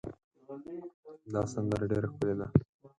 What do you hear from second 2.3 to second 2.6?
ده.